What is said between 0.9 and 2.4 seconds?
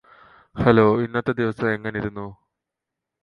ഇന്നത്തെ ദിവസം എങ്ങനിരുന്നു